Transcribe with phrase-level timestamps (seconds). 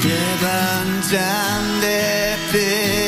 [0.00, 3.07] Devant and epic.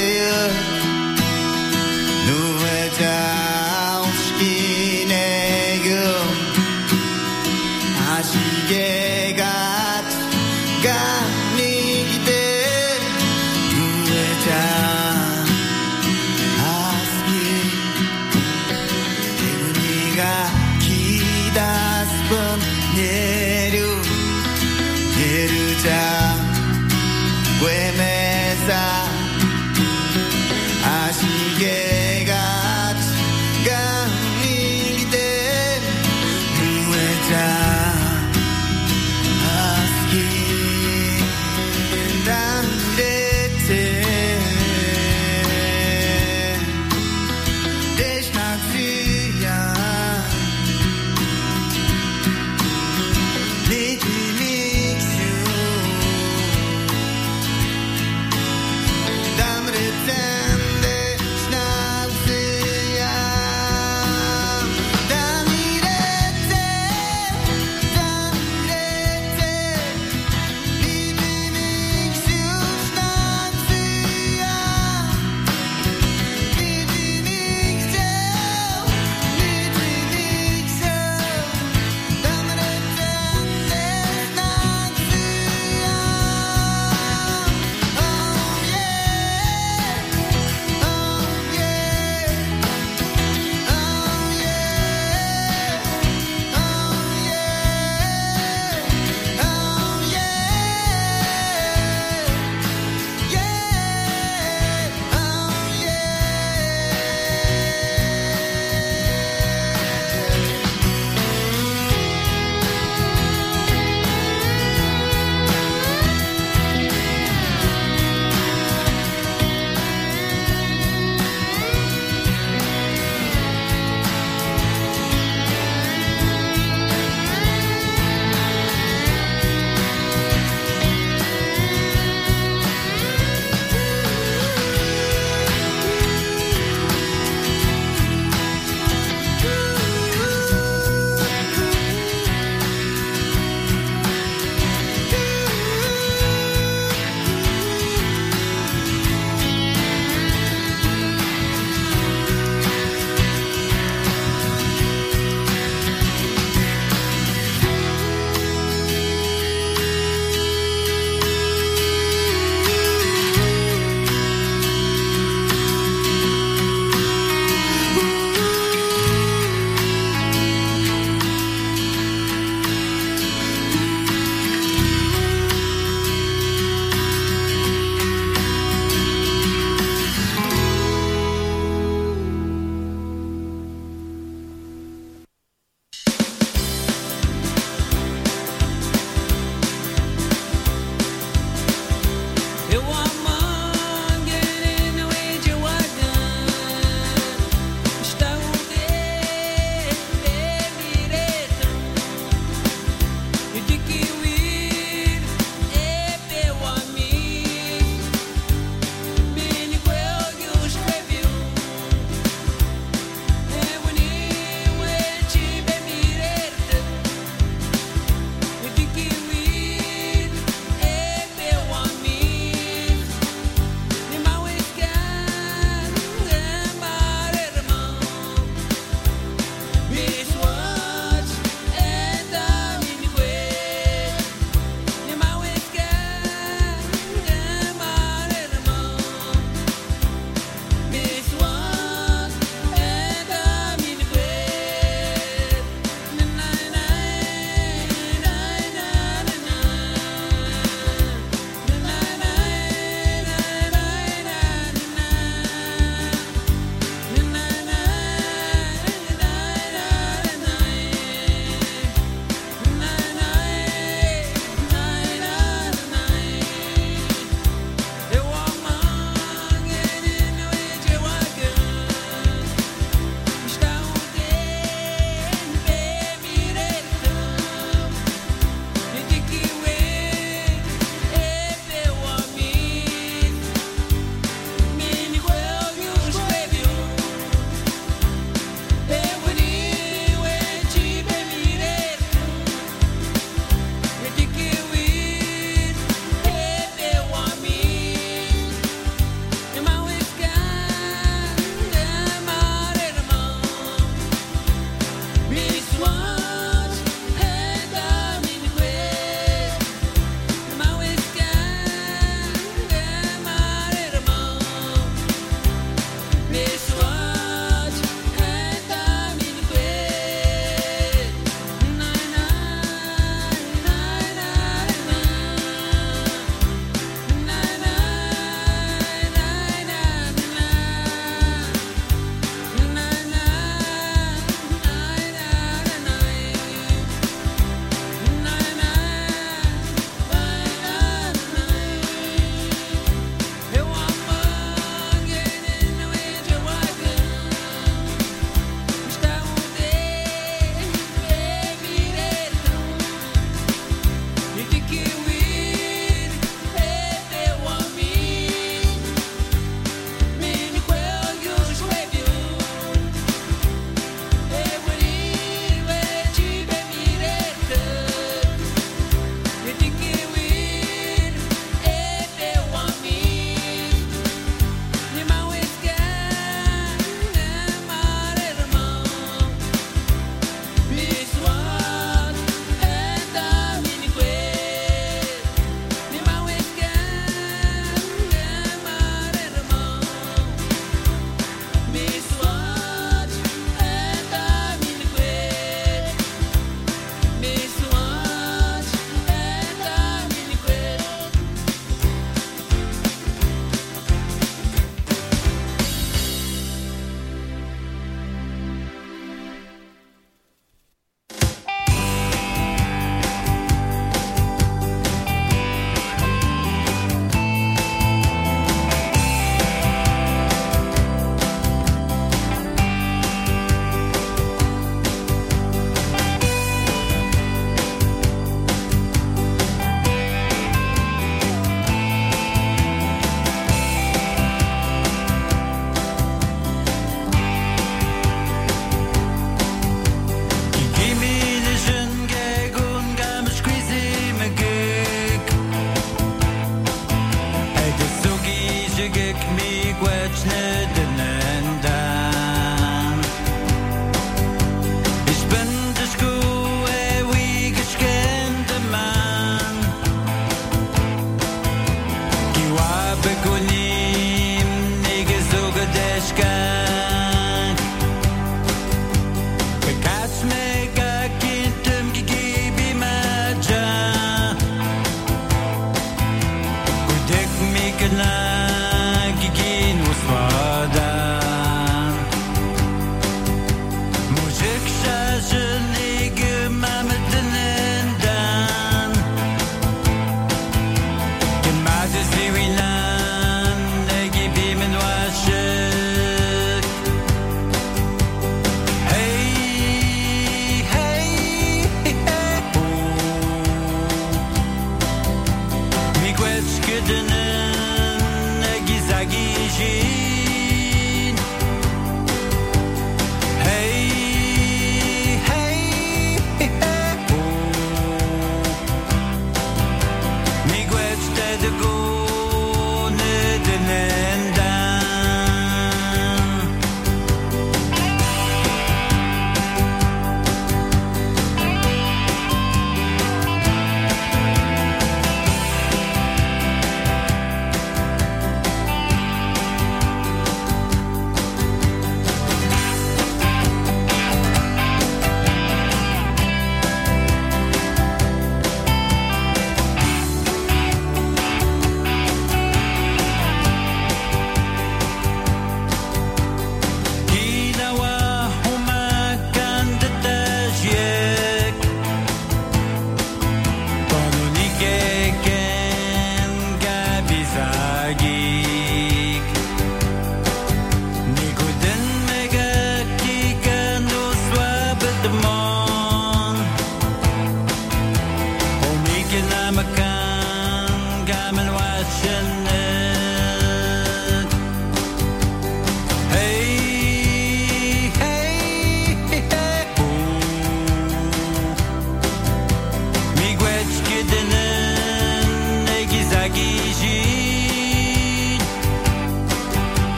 [450.11, 450.60] much now.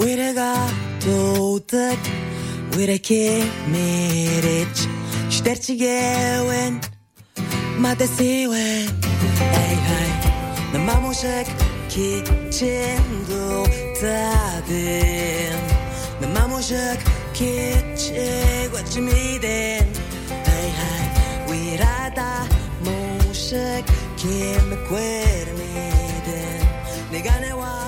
[0.00, 0.56] Wiraga
[1.06, 1.98] doğdık
[2.72, 4.78] Wiraki miriç
[5.30, 6.74] Şterçi gewen
[7.78, 8.86] Mate siwen
[9.40, 10.10] Ey hey
[10.72, 11.46] Na mamushek
[11.88, 12.98] kitchen
[13.30, 13.64] do
[14.00, 15.58] tadin
[16.20, 16.98] Na mamushek
[17.34, 19.86] kitchen Guachimiden
[20.46, 21.06] Ey hey.
[21.48, 22.32] Wirada
[22.84, 23.84] mushek
[24.16, 26.60] Kim kwermiden
[27.12, 27.83] Negane wa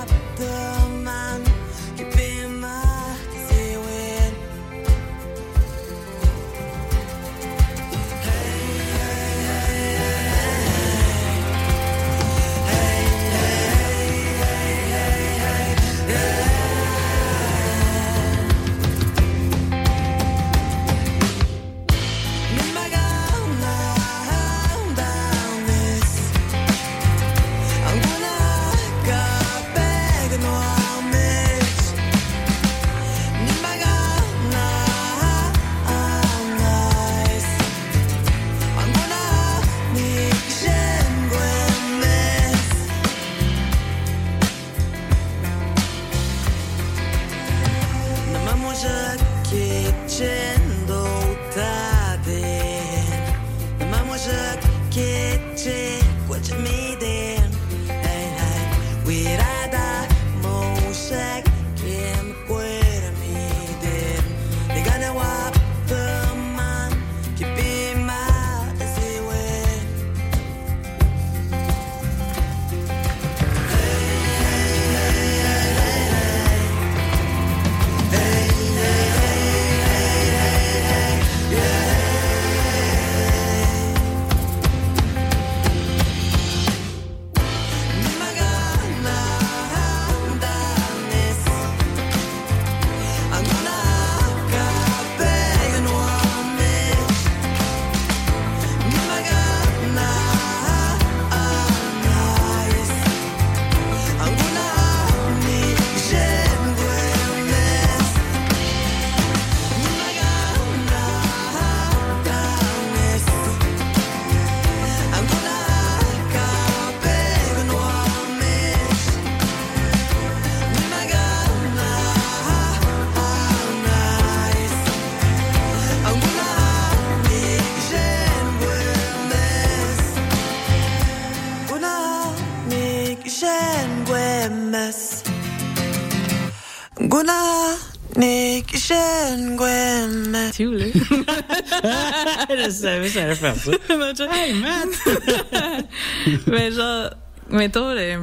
[141.84, 143.70] je savais que ça allait faire ça.
[144.34, 145.86] hey, Matt!
[146.46, 147.10] Mais genre,
[147.50, 148.18] mettons, euh,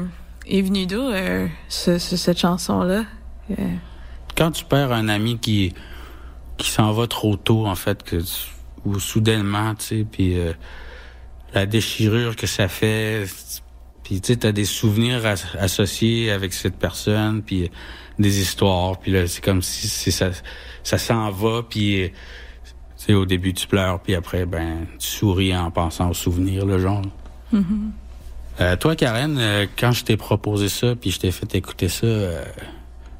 [0.47, 3.05] est venu d'où euh, ce- ce- cette chanson-là?
[3.51, 3.55] Euh,
[4.35, 5.73] Quand tu perds un ami qui
[6.57, 8.51] qui s'en va trop tôt, en fait, que tu-
[8.85, 10.53] ou soudainement, tu sais, puis euh,
[11.53, 13.25] la déchirure que ça fait,
[14.03, 17.67] puis tu sais, t'as des souvenirs as- associés avec cette personne, puis euh,
[18.19, 20.29] des histoires, puis là, c'est comme si c'est ça,
[20.83, 22.07] ça s'en va, puis euh,
[23.05, 26.79] sais, au début tu pleures, puis après, ben, tu souris en pensant aux souvenirs, le
[26.79, 27.01] genre.
[28.61, 32.05] Euh, toi, Karen, euh, quand je t'ai proposé ça, puis je t'ai fait écouter ça,
[32.05, 32.43] euh,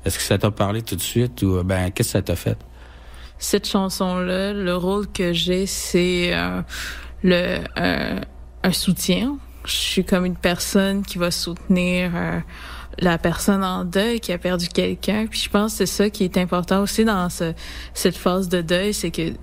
[0.06, 2.58] est-ce que ça t'a parlé tout de suite ou ben qu'est-ce que ça t'a fait?
[3.40, 6.32] cette chanson-là, le rôle que j'ai, c'est
[7.24, 9.38] le un soutien.
[9.66, 12.12] Je suis comme une personne qui va soutenir
[13.00, 15.26] la personne en deuil qui a perdu quelqu'un.
[15.30, 17.54] Puis je pense que c'est ça qui est important aussi dans ce,
[17.94, 19.34] cette phase de deuil, c'est que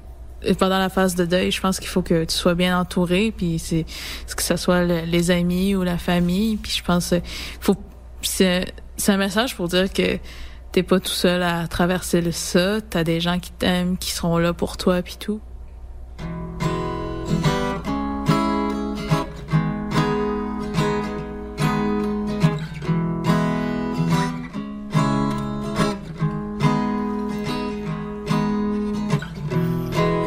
[0.46, 3.33] euh, pendant la phase de deuil, je pense qu'il faut que tu sois bien entouré,
[3.37, 3.85] puis c'est
[4.35, 6.57] que ce soit le- les amis ou la famille.
[6.57, 7.16] Puis je pense que
[7.61, 7.76] faut
[8.22, 10.18] c'est c'est un message pour dire que
[10.72, 12.81] t'es pas tout seul à traverser le ça.
[12.81, 15.40] T'as des gens qui t'aiment, qui seront là pour toi, puis tout.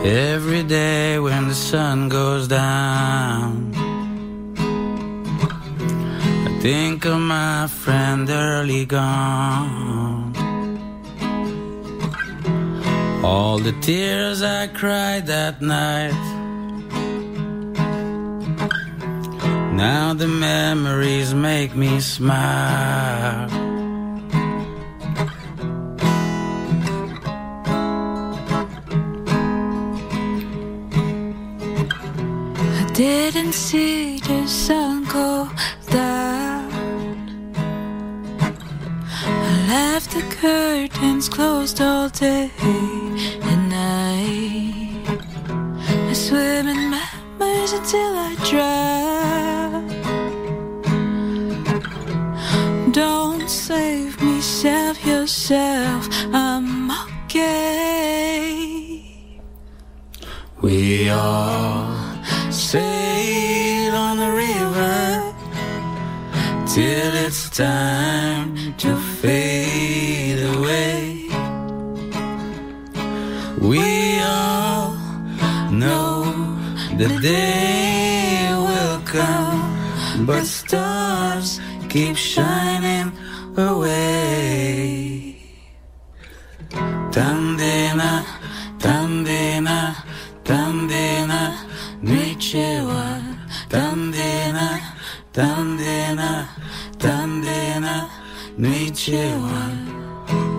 [0.03, 3.71] Every day when the sun goes down,
[6.45, 10.35] I think of my friend early gone.
[13.23, 16.11] All the tears I cried that night.
[19.73, 23.72] Now the memories make me smile.
[33.03, 35.49] Didn't see the sun go
[35.89, 36.71] down.
[39.49, 42.49] I left the curtains closed all day
[43.49, 45.05] and night.
[46.11, 49.83] I swim in memories until I drown.
[52.91, 56.07] Don't save me, save yourself.
[56.31, 56.89] I'm
[57.25, 58.63] okay.
[60.61, 62.02] We all
[62.53, 65.33] sail on the river
[66.67, 71.27] till it's time to fade away.
[73.59, 74.93] We all
[75.71, 76.23] know
[76.97, 83.11] the day will come, but stars keep shining
[83.57, 85.02] away.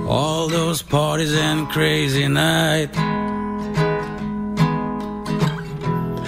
[0.06, 2.98] All those parties and crazy nights.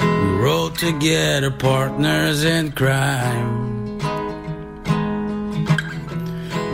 [0.01, 3.99] We rode together, partners in crime.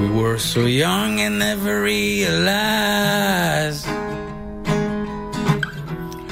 [0.00, 3.84] We were so young and never realized.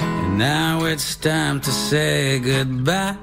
[0.07, 3.17] And now it's time to say goodbye.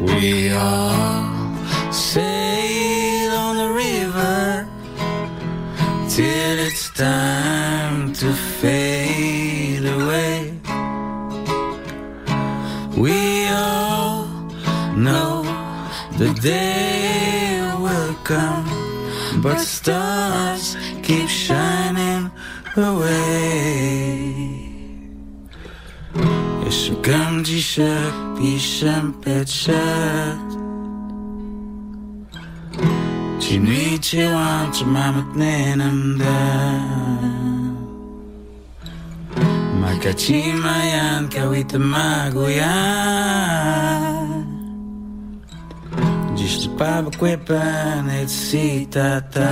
[0.00, 2.73] We all sail
[6.14, 10.54] till it's time to fade away.
[12.96, 14.28] We all
[14.94, 15.42] know
[16.16, 18.68] the day will come,
[19.42, 22.30] but stars keep shining
[22.76, 24.14] away.
[26.70, 30.53] Szukam dzisiaj, piszę peczat.
[33.44, 34.24] Cinici
[34.88, 36.24] mamagnenemden
[39.80, 42.64] Makachimayan kawitamaguyan
[46.36, 49.44] Dziś paba kwepa necesitatan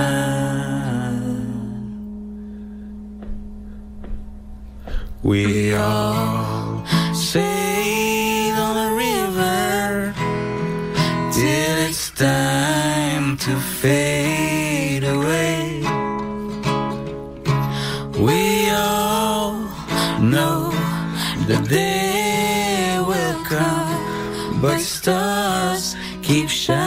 [5.21, 6.81] We all
[7.13, 10.13] sailed on a river
[11.31, 12.82] till it's time
[13.43, 15.81] to fade away.
[18.17, 19.55] We all
[20.21, 20.71] know
[21.49, 26.82] the day will come, but stars keep shining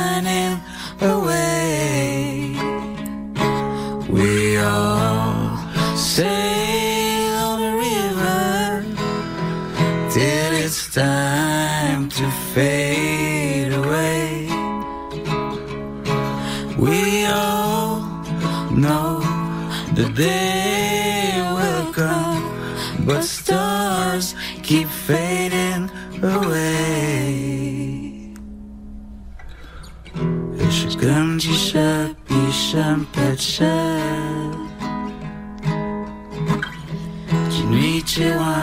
[33.56, 33.64] Çiğ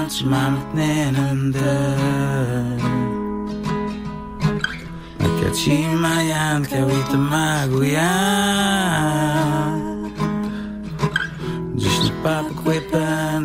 [0.10, 1.98] çimamet nenende
[5.44, 8.14] Kaçimayan kavita maguya
[11.78, 13.40] Dişli papa kwepa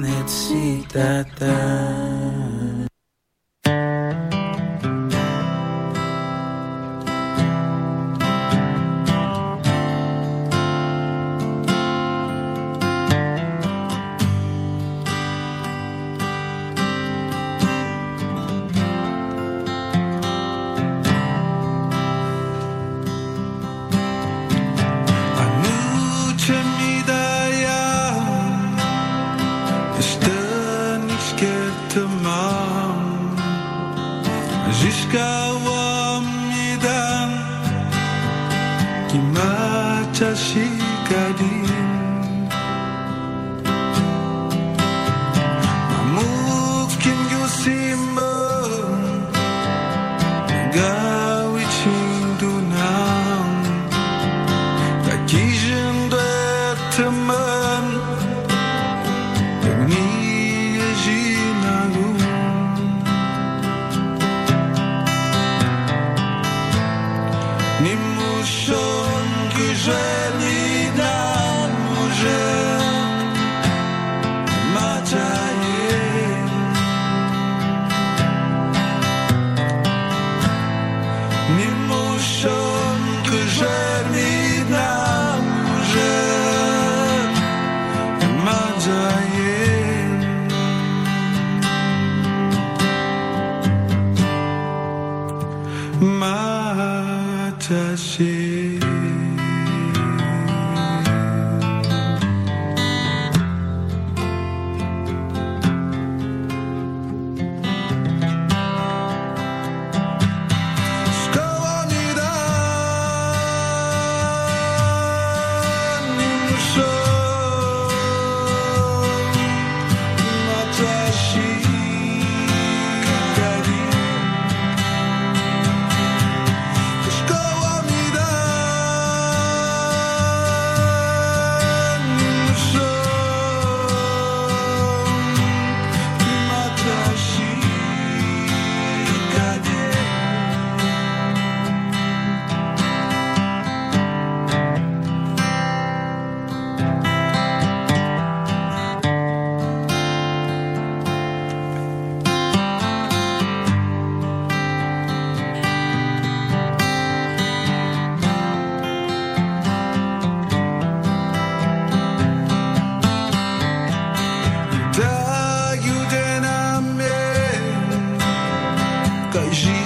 [169.44, 169.77] nunca.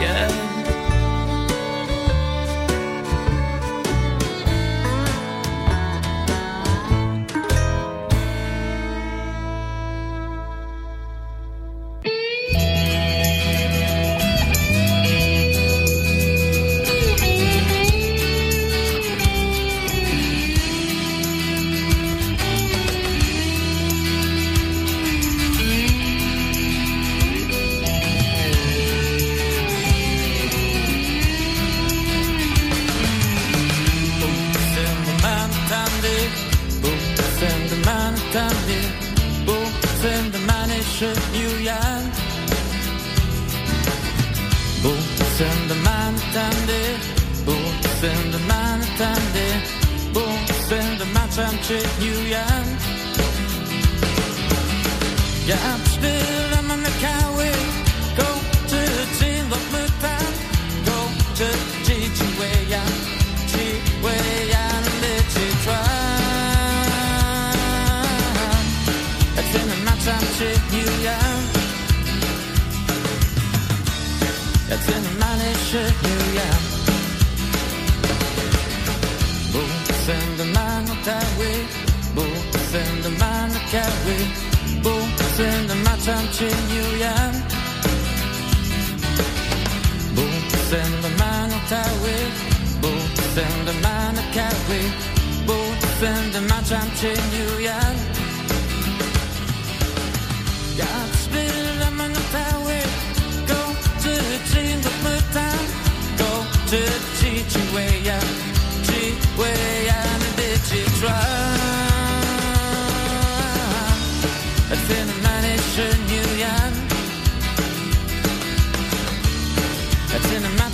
[0.00, 0.47] kata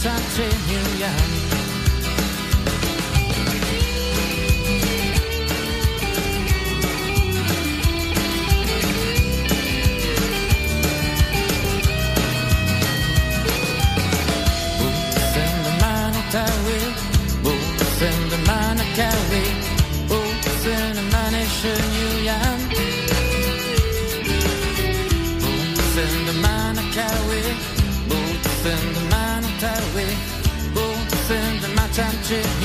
[0.04, 1.33] tak til hende, jeg
[32.24, 32.63] til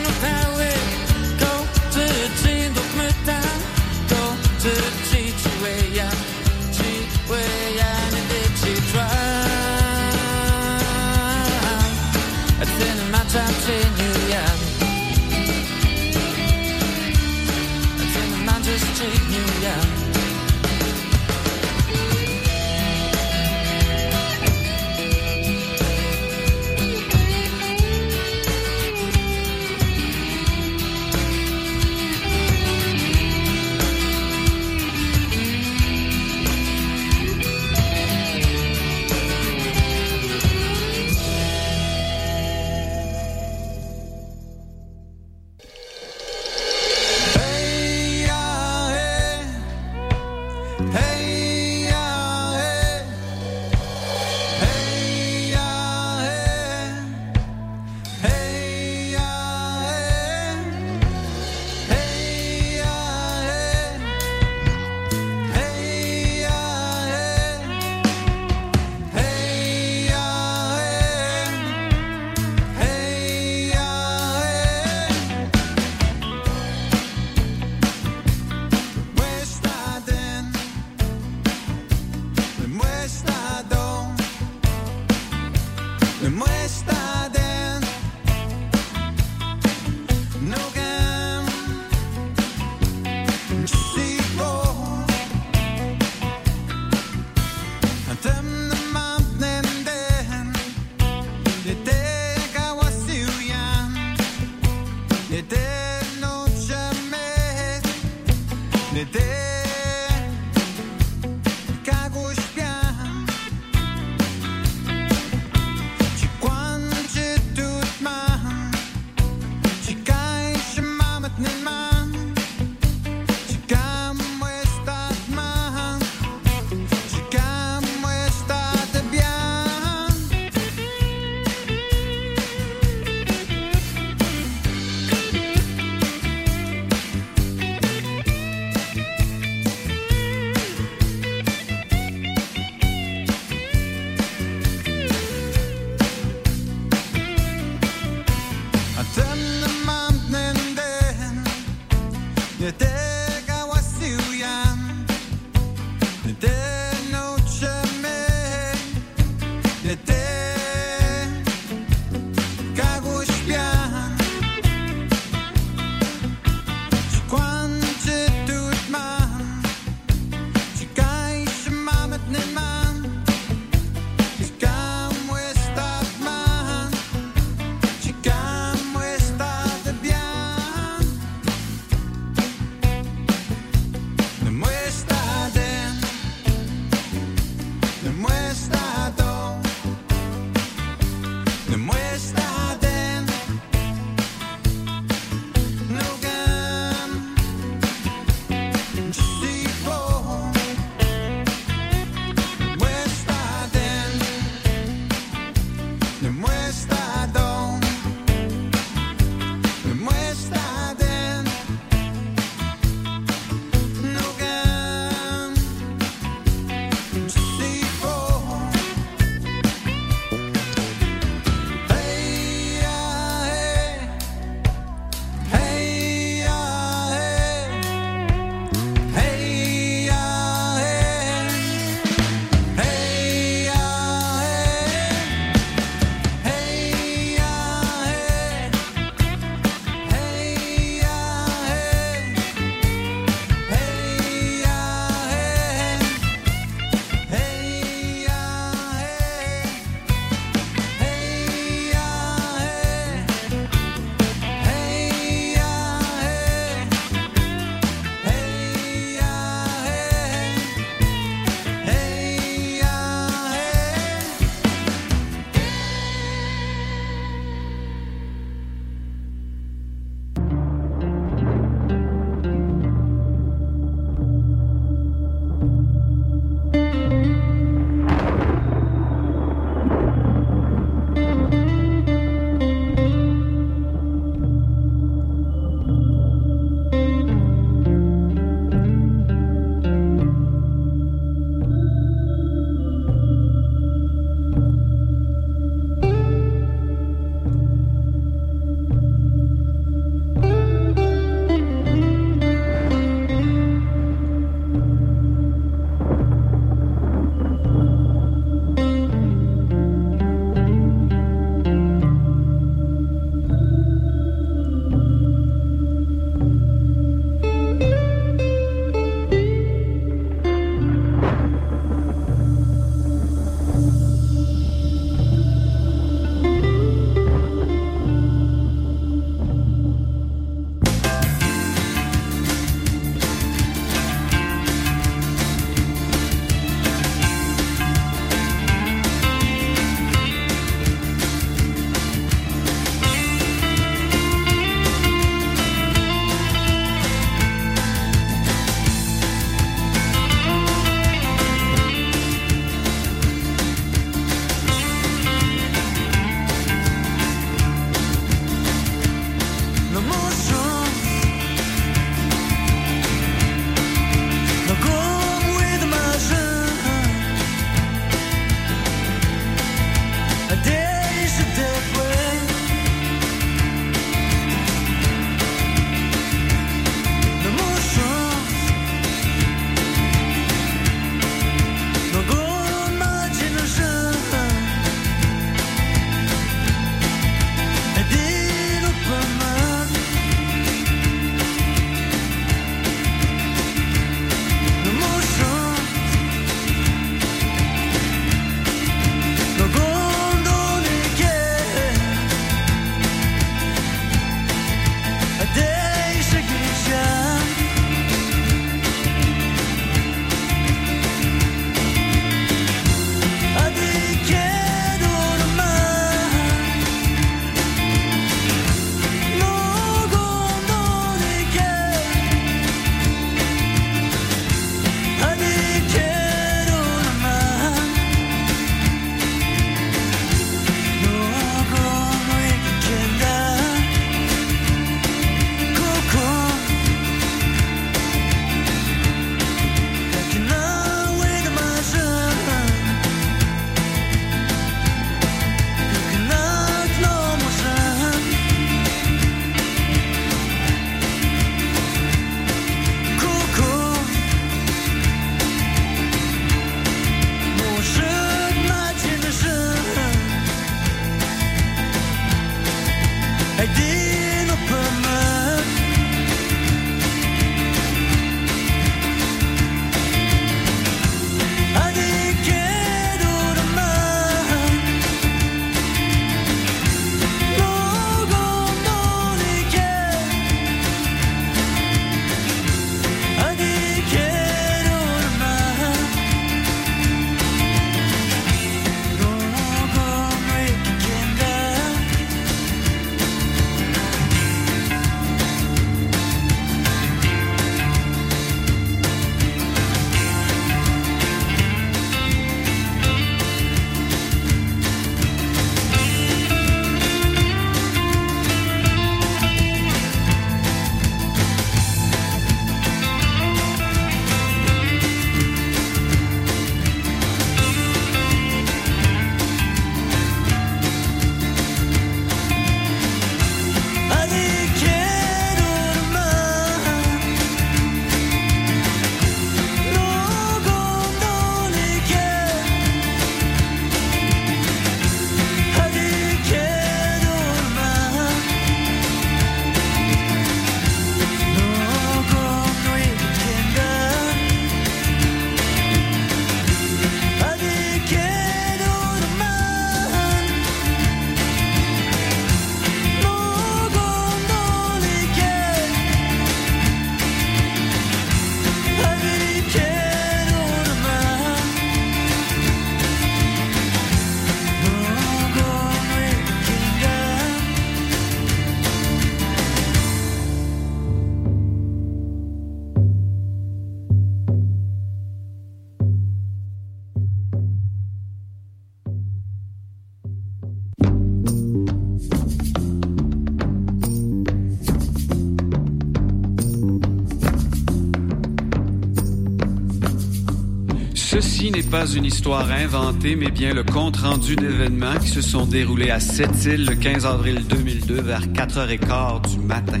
[591.90, 596.86] pas une histoire inventée, mais bien le compte-rendu d'événements qui se sont déroulés à Sept-Îles
[596.86, 600.00] le 15 avril 2002 vers 4h15 du matin.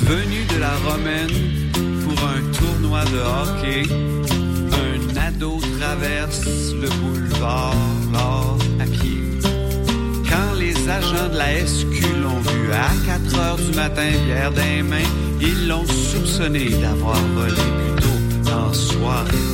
[0.00, 1.30] Venu de la Romaine
[2.02, 3.82] pour un tournoi de hockey,
[4.72, 6.44] un ado traverse
[6.82, 7.76] le boulevard
[8.12, 8.40] là,
[8.80, 9.20] à pied.
[10.28, 14.82] Quand les agents de la SQ l'ont vu à 4 heures du matin, bière des
[14.82, 15.10] mains,
[15.40, 19.53] ils l'ont soupçonné d'avoir volé plus tôt en soirée.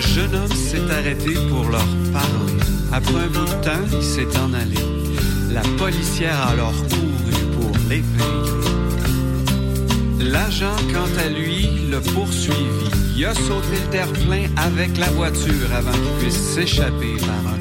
[0.00, 2.54] Le jeune homme s'est arrêté pour leur parler.
[2.90, 4.78] Après un bout de temps, il s'est en allé.
[5.52, 8.38] La policière a alors couru pour l'épée.
[10.18, 12.88] L'agent, quant à lui, le poursuivi.
[13.14, 17.58] Il a sauté le terre-plein avec la voiture avant qu'il puisse s'échapper par un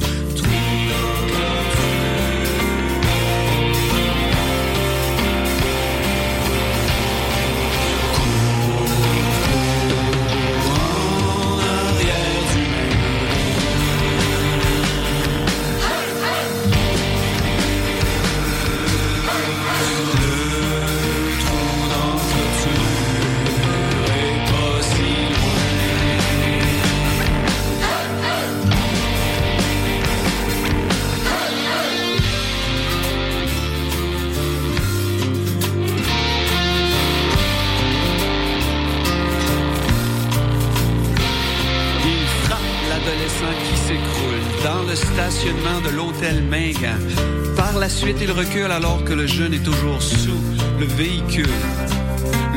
[48.22, 50.42] il recule alors que le jeune est toujours sous
[50.80, 51.48] le véhicule.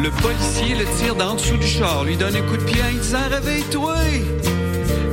[0.03, 2.99] Le policier le tire d'en dessous du char, lui donne un coup de pied en
[2.99, 3.97] disant Réveille-toi!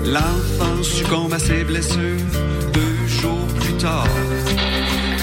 [0.05, 2.17] L'enfant succombe à ses blessures
[2.73, 4.07] deux jours plus tard.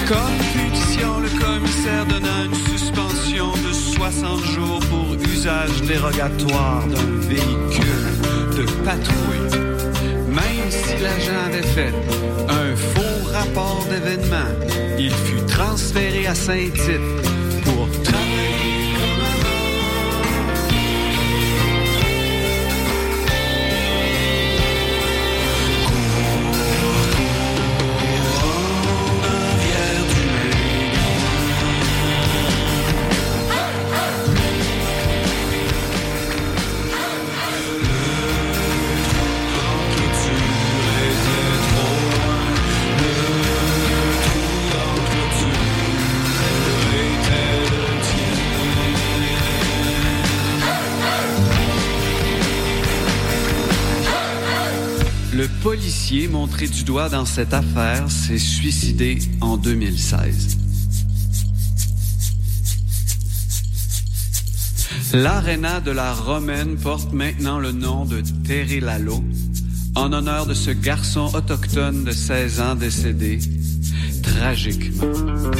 [0.07, 8.07] Comme punition, le commissaire donna une suspension de 60 jours pour usage dérogatoire d'un véhicule
[8.57, 9.61] de patrouille.
[10.29, 11.93] Même si l'agent avait fait
[13.37, 14.49] rapport d'événement,
[14.97, 17.16] il fut transféré à Saint-Tite
[55.69, 60.57] policier montré du doigt dans cette affaire s'est suicidé en 2016.
[65.11, 69.21] L'aréna de la Romaine porte maintenant le nom de Terry Lalo,
[69.95, 73.39] en honneur de ce garçon autochtone de 16 ans décédé
[74.23, 75.51] tragiquement.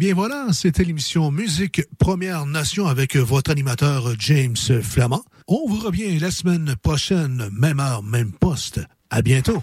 [0.00, 5.22] Bien voilà, c'était l'émission Musique Première Nation avec votre animateur James Flamand.
[5.46, 8.80] On vous revient la semaine prochaine, même heure, même poste.
[9.10, 9.62] À bientôt.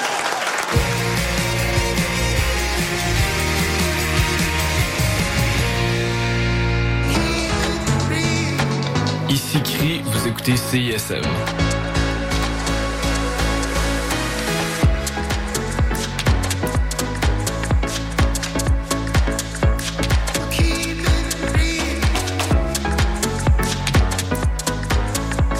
[9.31, 11.21] Ici Cri, vous écoutez CISM.